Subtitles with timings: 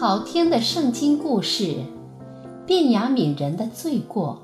[0.00, 1.82] 好听的圣经故事：
[2.64, 4.40] 便雅悯人的罪过。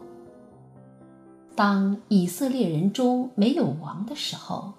[1.54, 4.72] 当以色列人中没有王的时候，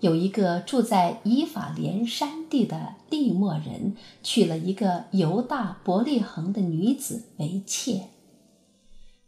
[0.00, 3.94] 有一个住在以法莲山地的利未人，
[4.24, 8.08] 娶了一个犹大伯利恒的女子为妾。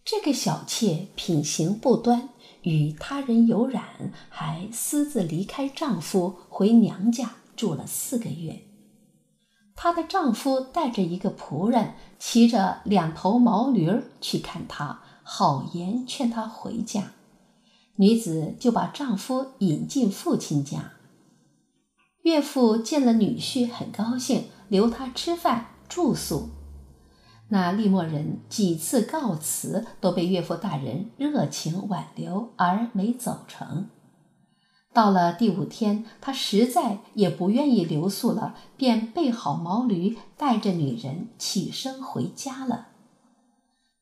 [0.05, 2.31] 这个小妾品行不端，
[2.63, 3.85] 与他人有染，
[4.29, 8.63] 还私自离开丈夫回娘家住了四个月。
[9.83, 17.13] 她的丈夫带着一个仆人，骑着两头毛驴儿去看她，好言劝她回家。
[17.97, 20.93] 女子就把丈夫引进父亲家。
[22.25, 26.51] 岳父见了女婿，很高兴，留她吃饭住宿。
[27.49, 33.89] 那利莫人几次告辞，都被岳父大人热情挽留，而没走成。
[34.93, 42.89] 到了第五天，他实在也不愿意留宿了，便备好毛驴，带着女人起身回家了。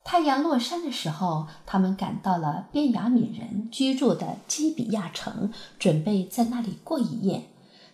[0.02, 7.50] 太阳落山的时候，他们赶到了边雅敏人居住的基比亚城，准备在那里过一夜，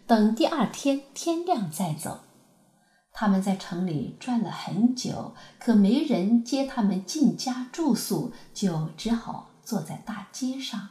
[0.07, 2.21] 等第二天天亮再走。
[3.13, 10.91] 他们在城里转了很久，可没人接他们进家住宿，就只好坐在大街上。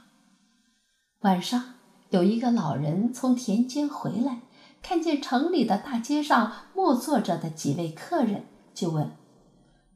[1.21, 1.75] 晚上。
[2.13, 4.41] 有一个老人从田间回来，
[4.83, 9.13] 看见城里的大街上默坐着的几位客人，就问：“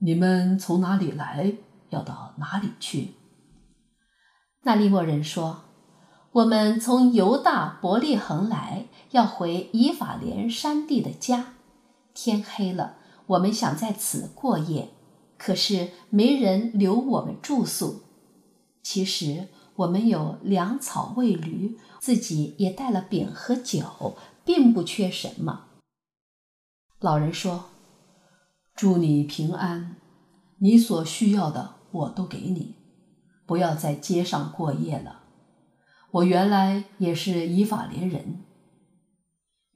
[0.01, 1.53] 你们从哪里来？
[1.89, 3.11] 要到哪里去？”
[4.65, 5.65] 那利莫人说
[6.33, 11.53] ：“我们从犹大伯利恒来，要回以法莲山地的家。
[12.15, 12.95] 天黑了，
[13.27, 14.89] 我们想在此过夜，
[15.37, 18.01] 可是没人留我们住宿。
[18.81, 25.65] 其实。”我们有粮草喂驴，自己也带了饼和酒，并不缺什么。
[26.99, 27.65] 老人说
[28.75, 29.97] ：“祝你平安，
[30.59, 32.75] 你所需要的我都给你，
[33.45, 35.21] 不要在街上过夜了。
[36.09, 38.43] 我原来也是以法莲人。”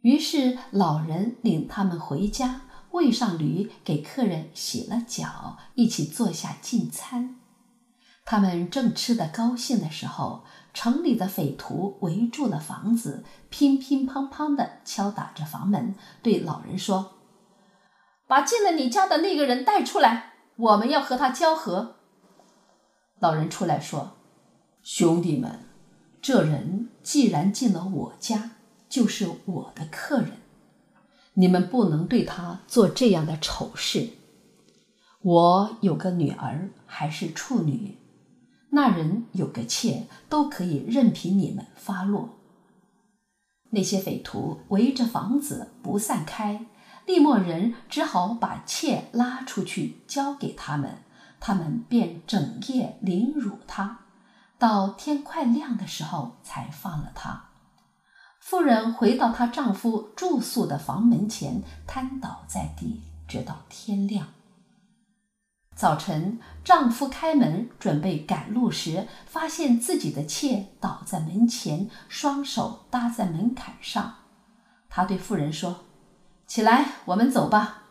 [0.01, 7.35] 于是老人领他们回家，喂上驴，给客人洗了脚，一起坐下进餐。
[8.23, 10.43] 他们正吃得高兴的时候，
[10.73, 17.13] 城里的匪徒围住了房子，乒乒乓乓地敲打着房门，对老人说
[18.27, 21.95] ：“把进了你家的那个人带出来，我们要和他交合。”
[23.19, 24.17] 老人出来说
[24.81, 25.65] ：“兄弟们，
[26.21, 28.51] 这人既然进了我家，
[28.87, 30.37] 就是我的客人，
[31.33, 34.11] 你们不能对他做这样的丑事。
[35.21, 37.97] 我有个女儿，还是处女。”
[38.71, 42.29] 那人有个妾，都可以任凭你们发落。
[43.71, 46.65] 那些匪徒围着房子不散开，
[47.05, 50.97] 利莫人只好把妾拉出去交给他们，
[51.39, 53.99] 他们便整夜凌辱她，
[54.57, 57.49] 到天快亮的时候才放了她。
[58.39, 64.27] 妇人回到她丈夫住宿的房门前，瘫倒在地，直到天亮。
[65.81, 74.17] 早晨，丈夫开门准备赶路时，发现自己的妾倒在门前，双手搭在门槛上。
[74.91, 75.85] 他对妇人说
[76.45, 77.85] ：“起来，我们走吧。”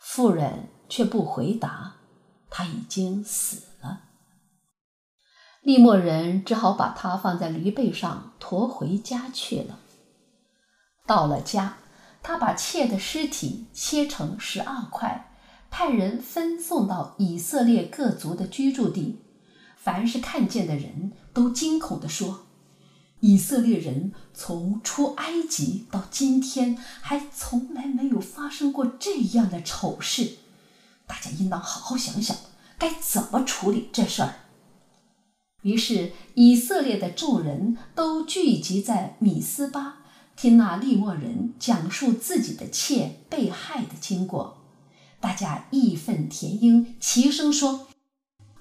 [0.00, 1.96] 妇人却不回答，
[2.48, 4.04] 她已经死了。
[5.60, 9.80] 利莫人只好把她放在驴背上驮回家去了。
[11.06, 11.76] 到了家，
[12.22, 15.25] 他把妾的尸体切成十二块。
[15.70, 19.18] 派人分送到以色列各族的居住地，
[19.76, 22.46] 凡是看见的人都惊恐地说
[23.20, 30.38] ：“以色列人从出埃及到今天，还从来没有发生过这样的丑事。
[31.06, 32.36] 大家应当好好想想，
[32.78, 34.34] 该怎么处理这事儿。”
[35.62, 39.98] 于是，以色列的众人都聚集在米斯巴，
[40.36, 44.55] 听那利莫人讲述自己的妾被害的经过。
[45.20, 47.88] 大家义愤填膺，齐声说：“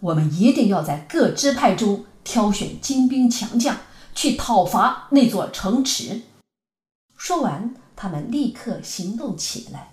[0.01, 3.77] 我们一定要在各支派中挑选精兵强将，
[4.13, 6.21] 去讨伐那座城池。”
[7.17, 9.91] 说完，他们立刻行动起来。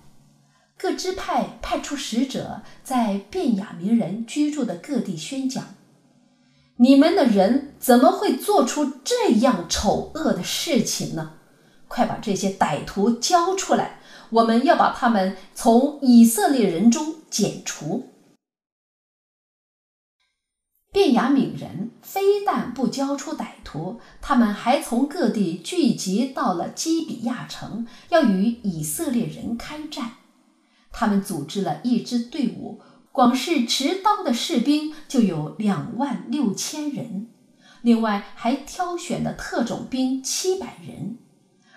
[0.79, 5.75] 各支派派出使者，在便雅悯人居住的各地宣讲
[6.76, 11.35] ：“你们的人怎么会做出这样丑恶的事情呢？
[11.87, 14.00] 快把这些歹徒交出来！”
[14.32, 18.08] 我们要把他们从以色列人中剪除。
[20.93, 30.12] 便雅悯人非但不交出歹徒，他们还从各地聚集到了基比亚城，要与以色列人开战。
[30.90, 37.31] 他们组织了一支队伍，光是持刀的士兵就有两万六千人，
[37.81, 41.17] 另外还挑选了特种兵七百人。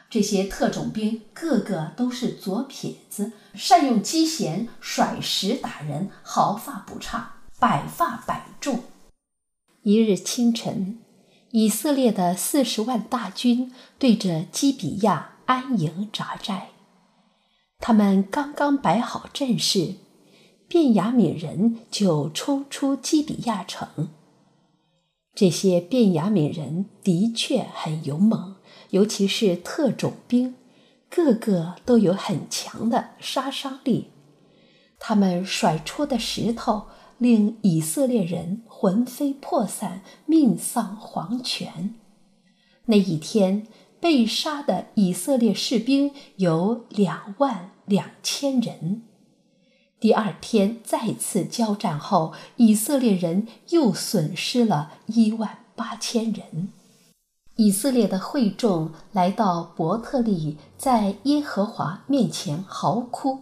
[0.10, 8.84] 这些特种兵个个都是左撇子，善用机弦，甩石打人，毫发不差，百发百中。
[9.82, 11.00] 一日清晨，
[11.52, 16.70] 以色列的四十万大军对着基比亚安营扎寨。
[17.80, 19.96] 他们刚刚摆好阵势，
[20.68, 24.10] 便雅悯人就冲出基比亚城。
[25.36, 28.56] 这些便雅悯人的确很勇猛。
[28.92, 30.56] 尤其是特种兵，
[31.10, 34.12] 个个都有很强的杀伤力。
[35.00, 36.84] 他们甩出的石头
[37.18, 41.96] 令以色列人魂飞魄散、命丧黄泉。
[42.86, 43.68] 那一天
[44.00, 49.02] 被杀的以色列士兵有两万两千人。
[50.06, 56.70] 第二天再次交战后，以色列人又损失了一万八千人。
[57.56, 63.40] 以色列的会众来到伯特利，在耶和华面前嚎哭，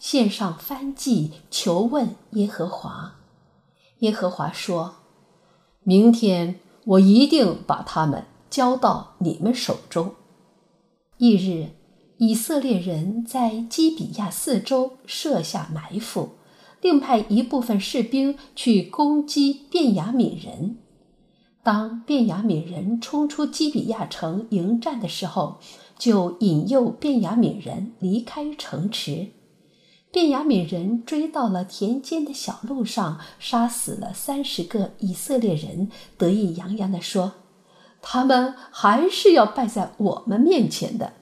[0.00, 3.12] 献上燔祭，求问耶和华。
[4.00, 4.96] 耶和华说
[5.84, 10.16] ：“明天我一定把他们交到你们手中。”
[11.18, 11.68] 翌日，
[12.22, 16.32] 以色列人在基比亚四周设下埋伏，
[16.82, 20.76] 另派一部分士兵去攻击便雅悯人。
[21.62, 25.60] 当便雅悯人冲出基比亚城迎战的时候，
[25.98, 29.28] 就引诱便雅悯人离开城池。
[30.12, 35.88] 便雅悯人追到了田间的小路上，杀死了三十个以色列人，
[36.18, 37.32] 得意洋洋地说
[38.02, 41.14] ：“他们还是要败在我们面前的。”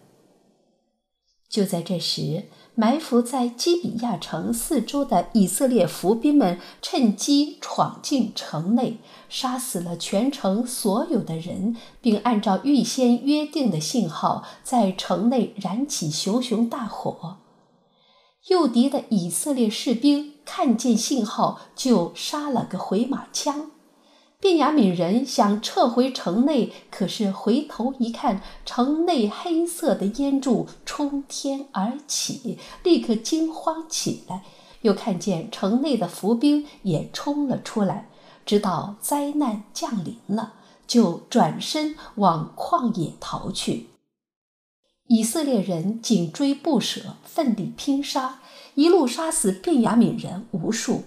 [1.49, 8.99] 就在这时，埋伏在基比亚城四周的以色列伏兵们趁机闯进城内，
[9.31, 17.39] 杀死了全城所有的人，并按照预先约定的信号，在城内燃起熊熊大火。
[18.49, 23.71] 诱敌的以色列士兵看见信号，就杀了个回马枪。
[24.41, 34.45] 便雅悯人想撤回城内，可是回头一看，城内黑色的烟柱冲天而起，立刻惊慌起来。
[34.83, 38.09] 又看见城内的伏兵也冲了出来，
[38.47, 40.55] 知道灾难降临了，
[40.87, 43.89] 就转身往旷野逃去。
[45.09, 48.41] 以色列人紧追不舍，奋力拼杀，
[48.77, 51.03] 一路杀死便雅悯人无数。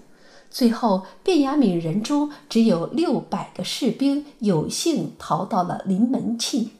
[0.51, 6.71] 最后，便雅悯人中只有六百个士兵有幸逃到了临门庆，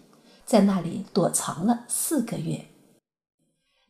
[0.46, 2.66] 在那里躲藏了四个月。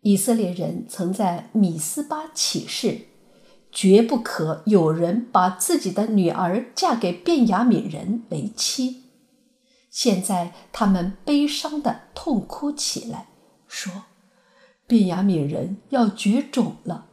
[0.01, 3.07] 以色列人曾在米斯巴起誓，
[3.71, 9.05] 绝不可有人把自己的女儿嫁给便雅悯人为妻。
[9.89, 13.29] 现在他们悲伤地痛哭起来，
[13.67, 14.03] 说
[14.85, 17.07] ：“便雅悯人要绝种了，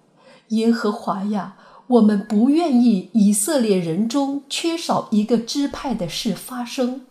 [0.48, 1.56] 耶和华呀！”
[1.88, 7.06] 我们不愿意以色列人中缺少一个支派的事发生，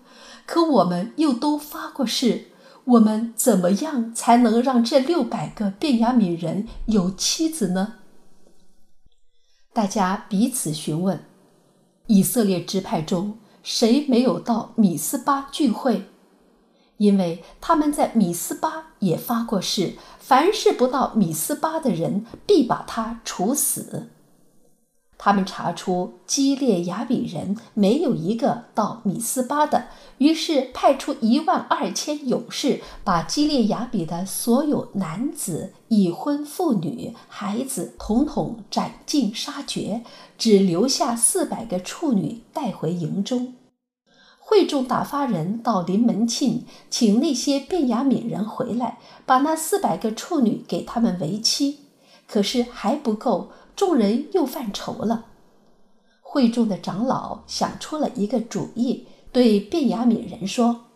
[0.46, 2.50] 可我们又都发过誓，
[2.86, 7.96] 我们怎么样才能让这六百个便雅悯人有妻子呢？
[9.74, 11.24] 大家彼此询问，
[12.06, 16.06] 以色列支派中谁没有到米斯巴聚会？
[16.98, 24.10] 因为他们在米斯巴也发过誓，凡是不到米斯巴的人，必把他处死。
[25.20, 29.86] 他们查出基列雅比人没有一个到米斯巴的，
[30.20, 40.04] 于是派出一万二千勇士，把基列雅比的所有男子、已婚妇女、孩子统统斩尽杀绝，
[40.38, 43.56] 只留下四百个处女带回营中。
[44.40, 51.80] 会众打发人到临门庆，请那些便雅悯人回来，把那四百个处女给他们为妻，
[52.28, 53.50] 可是还不够。
[53.78, 55.28] 众人又犯愁了。
[56.22, 60.88] 会众的长老想出了一个主意，对便雅悯人说：“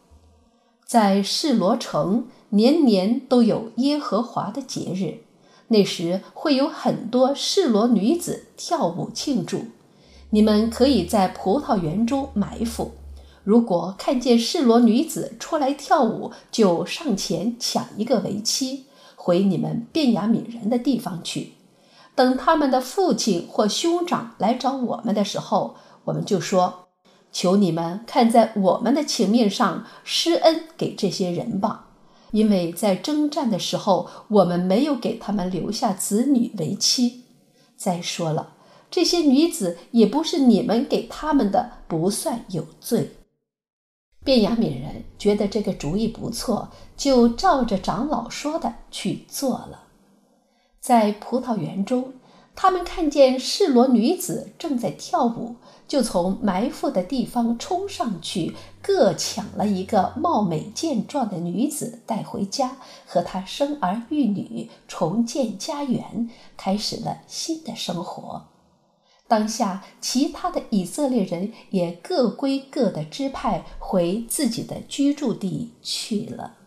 [0.85, 5.23] 在示罗城年年都有耶和华的节日，
[5.69, 9.65] 那时会有很多示罗女子跳舞庆祝。
[10.31, 12.91] 你们可以在葡萄园中埋伏，
[13.43, 18.85] 如果看见示罗女子出来跳舞，就上前抢一个为妻，
[19.15, 21.53] 回你们便雅悯人的地方去。”
[22.13, 25.75] 等他们的父亲或兄长来找我们的时候，
[26.05, 26.87] 我们就说
[27.31, 31.87] ：“求你们看在我们的情面上施恩给这些人吧，
[32.31, 37.23] 因为在征战的时候，我们没有给他们留下子女为妻。
[37.77, 38.53] 再说了，
[38.91, 43.11] 这些女子也不是你们给他们的，不算有罪。”
[44.23, 49.85] 卞雅悯人觉得这个主意不错，就照着长老说的去做了。
[50.81, 52.13] 在葡萄园中，
[52.55, 55.57] 他们看见示罗女子正在跳舞，
[55.87, 68.47] 就从埋伏的地方冲上去，各抢了一个貌美健壮的女子带回家，和她生儿育女，重建家园，开始了新的生活。
[69.27, 76.57] 当下，其他的以色列人也各归各的支派，回自己的居住地去了。